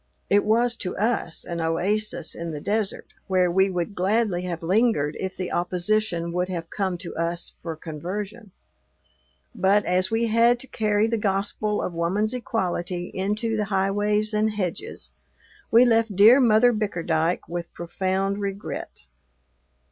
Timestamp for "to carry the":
10.61-11.19